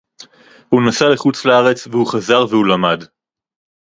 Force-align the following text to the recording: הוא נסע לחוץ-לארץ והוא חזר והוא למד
הוא 0.69 0.81
נסע 0.87 1.05
לחוץ-לארץ 1.13 1.87
והוא 1.87 2.07
חזר 2.07 2.45
והוא 2.49 2.65
למד 2.65 3.03